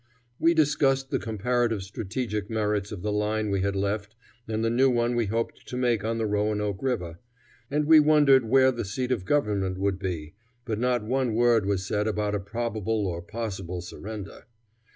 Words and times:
We 0.39 0.55
discussed 0.55 1.11
the 1.11 1.19
comparative 1.19 1.83
strategic 1.83 2.49
merits 2.49 2.91
of 2.91 3.03
the 3.03 3.11
line 3.11 3.51
we 3.51 3.61
had 3.61 3.75
left 3.75 4.15
and 4.47 4.65
the 4.65 4.69
new 4.71 4.89
one 4.89 5.15
we 5.15 5.27
hoped 5.27 5.67
to 5.67 5.77
make 5.77 6.03
on 6.03 6.17
the 6.17 6.25
Roanoke 6.25 6.81
River, 6.81 7.19
and 7.69 7.85
we 7.85 7.99
wondered 7.99 8.45
where 8.49 8.71
the 8.71 8.83
seat 8.83 9.11
of 9.11 9.25
government 9.25 9.77
would 9.77 9.99
be, 9.99 10.33
but 10.65 10.79
not 10.79 11.03
one 11.03 11.35
word 11.35 11.67
was 11.67 11.85
said 11.85 12.07
about 12.07 12.33
a 12.33 12.39
probable 12.39 13.05
or 13.05 13.21
possible 13.21 13.79
surrender. 13.79 14.47